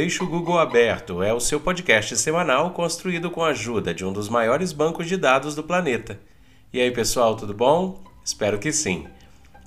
[0.00, 4.10] Deixa o Google Aberto é o seu podcast semanal construído com a ajuda de um
[4.10, 6.18] dos maiores bancos de dados do planeta.
[6.72, 8.02] E aí, pessoal, tudo bom?
[8.24, 9.06] Espero que sim.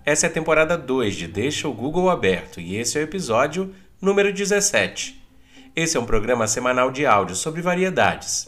[0.03, 3.75] Essa é a temporada 2 de Deixa o Google Aberto e esse é o episódio
[4.01, 5.23] número 17.
[5.75, 8.47] Esse é um programa semanal de áudio sobre variedades.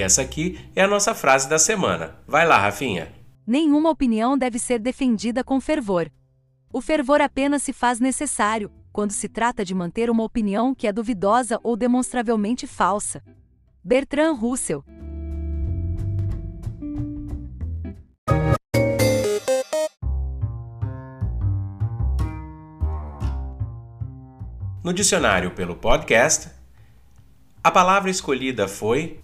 [0.00, 2.16] E essa aqui é a nossa frase da semana.
[2.26, 3.12] Vai lá, Rafinha.
[3.46, 6.10] Nenhuma opinião deve ser defendida com fervor.
[6.72, 10.92] O fervor apenas se faz necessário quando se trata de manter uma opinião que é
[10.92, 13.22] duvidosa ou demonstravelmente falsa.
[13.84, 14.82] Bertrand Russell.
[24.82, 26.48] No dicionário pelo podcast,
[27.62, 29.20] a palavra escolhida foi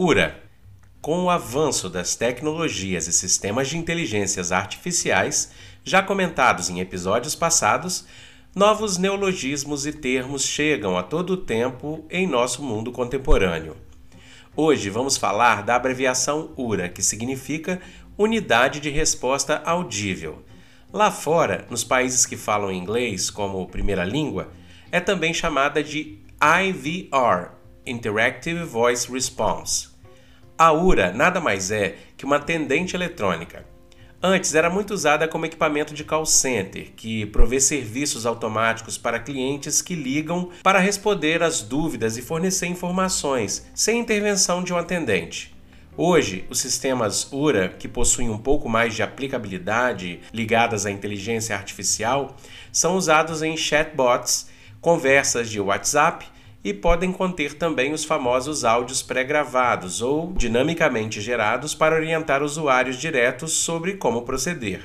[0.00, 0.40] URA.
[1.00, 5.50] Com o avanço das tecnologias e sistemas de inteligências artificiais,
[5.82, 8.06] já comentados em episódios passados,
[8.54, 13.76] novos neologismos e termos chegam a todo tempo em nosso mundo contemporâneo.
[14.54, 17.80] Hoje vamos falar da abreviação URA, que significa
[18.16, 20.44] Unidade de Resposta Audível.
[20.92, 24.48] Lá fora, nos países que falam inglês como primeira língua,
[24.92, 29.88] é também chamada de IVR, Interactive Voice Response.
[30.58, 33.64] A URA nada mais é que uma atendente eletrônica.
[34.20, 39.80] Antes era muito usada como equipamento de call center, que provê serviços automáticos para clientes
[39.80, 45.56] que ligam para responder às dúvidas e fornecer informações, sem intervenção de um atendente.
[45.96, 52.36] Hoje, os sistemas URA, que possuem um pouco mais de aplicabilidade ligadas à inteligência artificial,
[52.72, 54.48] são usados em chatbots,
[54.80, 56.26] conversas de WhatsApp
[56.62, 63.52] e podem conter também os famosos áudios pré-gravados ou dinamicamente gerados para orientar usuários diretos
[63.52, 64.82] sobre como proceder.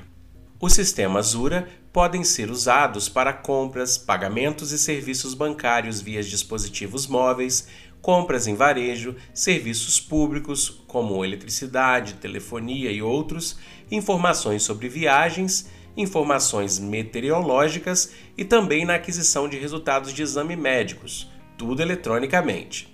[0.62, 7.68] Os sistemas URA podem ser usados para compras, pagamentos e serviços bancários via dispositivos móveis,
[8.02, 13.58] compras em varejo, serviços públicos como eletricidade, telefonia e outros,
[13.92, 21.81] informações sobre viagens, informações meteorológicas e também na aquisição de resultados de exame médicos tudo
[21.81, 22.94] eletronicamente.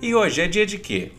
[0.00, 1.12] E hoje é dia de quê?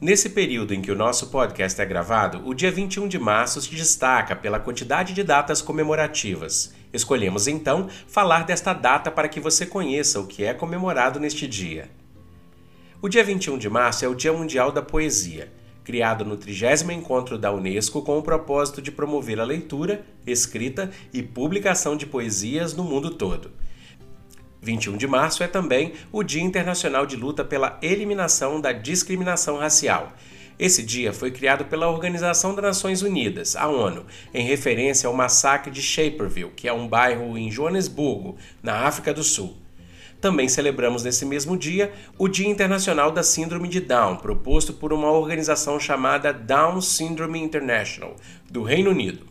[0.00, 3.70] Nesse período em que o nosso podcast é gravado, o dia 21 de março se
[3.70, 6.74] destaca pela quantidade de datas comemorativas.
[6.92, 11.90] Escolhemos então falar desta data para que você conheça o que é comemorado neste dia.
[13.00, 15.50] O dia 21 de março é o Dia Mundial da Poesia
[15.84, 21.22] criado no 30 encontro da Unesco com o propósito de promover a leitura, escrita e
[21.22, 23.52] publicação de poesias no mundo todo.
[24.62, 30.14] 21 de março é também o Dia Internacional de Luta pela Eliminação da Discriminação Racial.
[30.58, 35.70] Esse dia foi criado pela Organização das Nações Unidas, a ONU, em referência ao massacre
[35.70, 39.63] de Shaperville, que é um bairro em Joanesburgo, na África do Sul.
[40.24, 45.10] Também celebramos nesse mesmo dia o Dia Internacional da Síndrome de Down, proposto por uma
[45.10, 48.16] organização chamada Down Syndrome International,
[48.50, 49.26] do Reino Unido.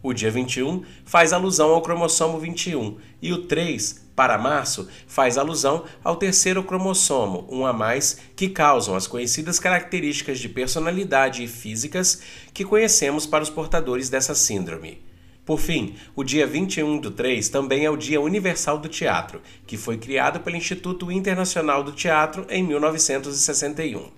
[0.00, 5.82] O dia 21 faz alusão ao cromossomo 21 e o 3, para março, faz alusão
[6.04, 12.22] ao terceiro cromossomo, um a mais, que causam as conhecidas características de personalidade e físicas
[12.54, 15.09] que conhecemos para os portadores dessa síndrome.
[15.44, 19.76] Por fim, o dia 21 do 3 também é o Dia Universal do Teatro, que
[19.76, 24.10] foi criado pelo Instituto Internacional do Teatro em 1961.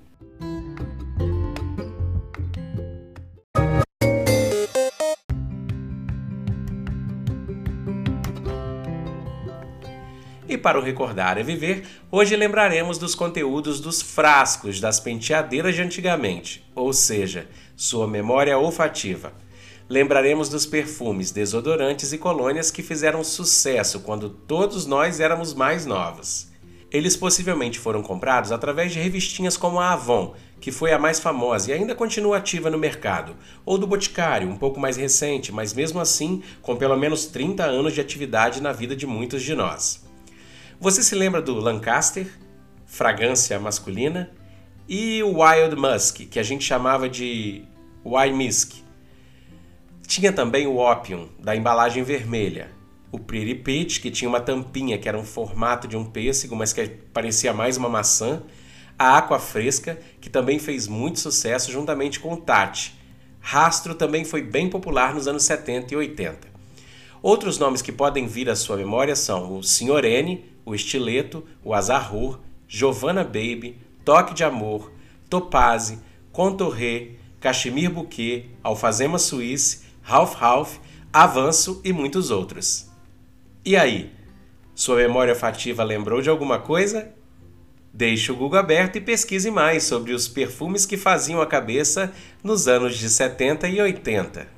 [10.48, 15.80] E para o Recordar é Viver, hoje lembraremos dos conteúdos dos frascos das penteadeiras de
[15.80, 19.32] antigamente, ou seja, sua memória olfativa
[19.92, 26.50] lembraremos dos perfumes, desodorantes e colônias que fizeram sucesso quando todos nós éramos mais novos.
[26.90, 31.68] Eles possivelmente foram comprados através de revistinhas como a Avon, que foi a mais famosa
[31.68, 33.36] e ainda continua ativa no mercado,
[33.66, 37.92] ou do Boticário, um pouco mais recente, mas mesmo assim com pelo menos 30 anos
[37.92, 40.06] de atividade na vida de muitos de nós.
[40.80, 42.26] Você se lembra do Lancaster,
[42.86, 44.30] fragrância masculina,
[44.88, 47.62] e o Wild Musk, que a gente chamava de
[48.02, 48.81] Wild Musk,
[50.12, 52.70] tinha também o Opium, da embalagem vermelha.
[53.10, 56.70] O Pretty Peach, que tinha uma tampinha que era um formato de um pêssego, mas
[56.70, 58.42] que parecia mais uma maçã.
[58.98, 62.94] A Aqua Fresca, que também fez muito sucesso juntamente com o Tati.
[63.40, 66.46] Rastro também foi bem popular nos anos 70 e 80.
[67.22, 70.04] Outros nomes que podem vir à sua memória são o Sr.
[70.04, 72.38] N, o Estileto, o Azarrur,
[72.68, 74.92] Giovanna Baby, Toque de Amor,
[75.30, 75.98] Topazzi,
[76.30, 80.78] Contorré, Cachemir Bouquet, Alfazema Suíce, Ralph,
[81.12, 82.90] Avanço e muitos outros.
[83.64, 84.12] E aí?
[84.74, 87.12] Sua memória fativa lembrou de alguma coisa?
[87.92, 92.12] Deixe o Google aberto e pesquise mais sobre os perfumes que faziam a cabeça
[92.42, 94.48] nos anos de 70 e 80.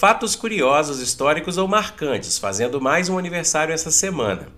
[0.00, 4.48] Fatos curiosos, históricos ou marcantes, fazendo mais um aniversário essa semana.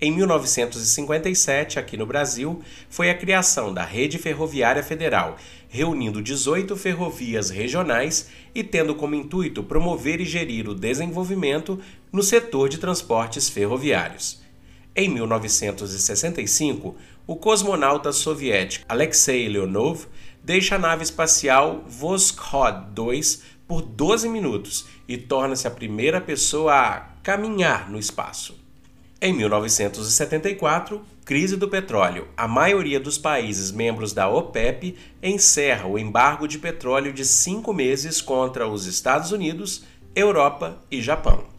[0.00, 2.60] Em 1957, aqui no Brasil,
[2.90, 5.36] foi a criação da Rede Ferroviária Federal,
[5.68, 11.80] reunindo 18 ferrovias regionais e tendo como intuito promover e gerir o desenvolvimento
[12.12, 14.42] no setor de transportes ferroviários.
[14.96, 20.06] Em 1965, o cosmonauta soviético Alexei Leonov
[20.42, 27.00] deixa a nave espacial Voskhod 2 por 12 minutos e torna-se a primeira pessoa a
[27.22, 28.56] caminhar no espaço.
[29.20, 32.28] Em 1974, crise do petróleo.
[32.36, 38.22] A maioria dos países membros da OPEP encerra o embargo de petróleo de cinco meses
[38.22, 41.57] contra os Estados Unidos, Europa e Japão.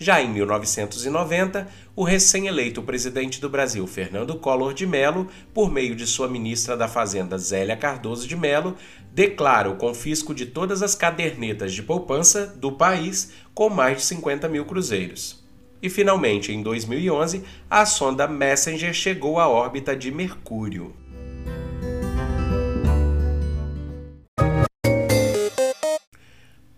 [0.00, 1.66] Já em 1990,
[1.96, 6.86] o recém-eleito presidente do Brasil, Fernando Collor de Mello, por meio de sua ministra da
[6.86, 8.76] Fazenda, Zélia Cardoso de Mello,
[9.12, 14.48] declara o confisco de todas as cadernetas de poupança do país com mais de 50
[14.48, 15.44] mil cruzeiros.
[15.82, 20.94] E finalmente, em 2011, a sonda Messenger chegou à órbita de Mercúrio.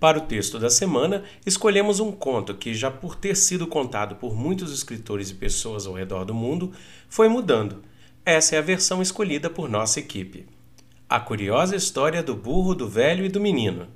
[0.01, 4.35] Para o texto da semana, escolhemos um conto que, já por ter sido contado por
[4.35, 6.73] muitos escritores e pessoas ao redor do mundo,
[7.07, 7.83] foi mudando.
[8.25, 10.47] Essa é a versão escolhida por nossa equipe.
[11.07, 13.89] A curiosa história do burro, do velho e do menino.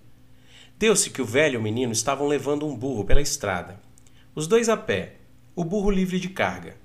[0.79, 3.81] Deu-se que o velho e o menino estavam levando um burro pela estrada.
[4.35, 5.15] Os dois a pé,
[5.57, 6.77] o burro livre de carga.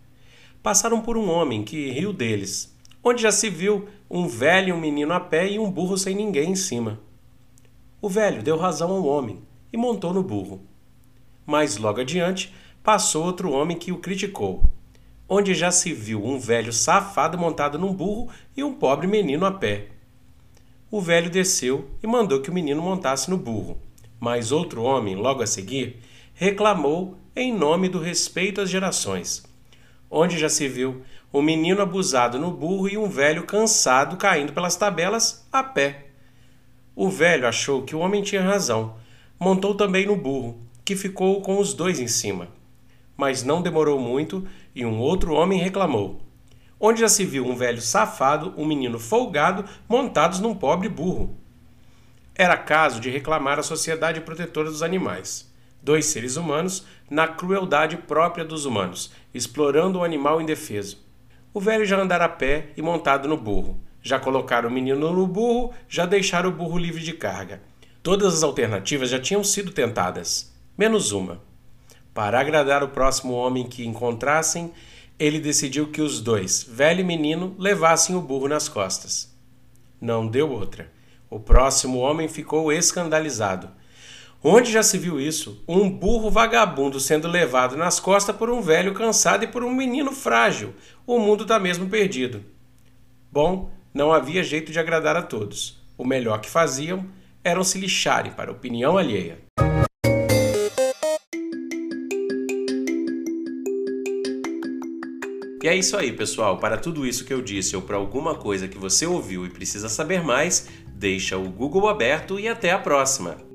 [0.64, 2.74] Passaram por um homem que riu deles,
[3.04, 6.16] onde já se viu um velho e um menino a pé e um burro sem
[6.16, 7.09] ninguém em cima.
[8.02, 9.42] O velho deu razão ao homem
[9.74, 10.62] e montou no burro.
[11.46, 14.64] Mas logo adiante passou outro homem que o criticou,
[15.28, 19.52] onde já se viu um velho safado montado num burro e um pobre menino a
[19.52, 19.88] pé.
[20.90, 23.78] O velho desceu e mandou que o menino montasse no burro,
[24.18, 26.00] mas outro homem, logo a seguir,
[26.34, 29.44] reclamou em nome do respeito às gerações,
[30.10, 31.04] onde já se viu
[31.34, 36.09] um menino abusado no burro e um velho cansado caindo pelas tabelas a pé.
[37.02, 38.96] O velho achou que o homem tinha razão,
[39.40, 42.50] montou também no burro, que ficou com os dois em cima.
[43.16, 46.20] Mas não demorou muito e um outro homem reclamou.
[46.78, 51.34] Onde já se viu um velho safado, um menino folgado, montados num pobre burro.
[52.36, 55.50] Era caso de reclamar a Sociedade Protetora dos Animais
[55.82, 60.98] dois seres humanos, na crueldade própria dos humanos, explorando o animal indefeso.
[61.54, 63.80] O velho já andara a pé e montado no burro.
[64.02, 67.62] Já colocaram o menino no burro, já deixaram o burro livre de carga.
[68.02, 71.42] Todas as alternativas já tinham sido tentadas, menos uma.
[72.14, 74.72] Para agradar o próximo homem que encontrassem,
[75.20, 79.34] ele decidiu que os dois, velho e menino, levassem o burro nas costas.
[80.00, 80.90] Não deu outra.
[81.30, 83.70] O próximo homem ficou escandalizado.
[84.42, 85.62] Onde já se viu isso?
[85.68, 90.14] Um burro vagabundo sendo levado nas costas por um velho cansado e por um menino
[90.14, 90.74] frágil.
[91.06, 92.44] O mundo está mesmo perdido.
[93.30, 95.78] Bom, não havia jeito de agradar a todos.
[95.98, 97.06] O melhor que faziam
[97.44, 99.40] era se lixarem para a opinião alheia.
[105.62, 106.58] E é isso aí, pessoal.
[106.58, 109.90] Para tudo isso que eu disse ou para alguma coisa que você ouviu e precisa
[109.90, 113.49] saber mais, deixa o Google aberto e até a próxima.